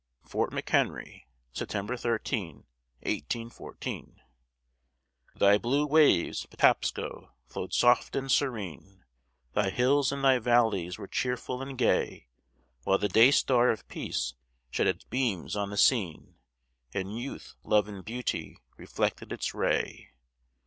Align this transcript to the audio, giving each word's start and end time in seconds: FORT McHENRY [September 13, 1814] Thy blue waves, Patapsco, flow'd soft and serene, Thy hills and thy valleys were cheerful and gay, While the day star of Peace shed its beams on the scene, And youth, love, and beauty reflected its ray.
FORT 0.25 0.49
McHENRY 0.51 1.27
[September 1.53 1.95
13, 1.95 2.65
1814] 3.03 4.15
Thy 5.35 5.59
blue 5.59 5.85
waves, 5.85 6.47
Patapsco, 6.47 7.29
flow'd 7.45 7.71
soft 7.71 8.15
and 8.15 8.31
serene, 8.31 9.03
Thy 9.53 9.69
hills 9.69 10.11
and 10.11 10.23
thy 10.23 10.39
valleys 10.39 10.97
were 10.97 11.05
cheerful 11.07 11.61
and 11.61 11.77
gay, 11.77 12.25
While 12.81 12.97
the 12.97 13.09
day 13.09 13.29
star 13.29 13.69
of 13.69 13.87
Peace 13.87 14.33
shed 14.71 14.87
its 14.87 15.03
beams 15.03 15.55
on 15.55 15.69
the 15.69 15.77
scene, 15.77 16.33
And 16.95 17.19
youth, 17.19 17.53
love, 17.63 17.87
and 17.87 18.03
beauty 18.03 18.57
reflected 18.77 19.31
its 19.31 19.53
ray. 19.53 20.09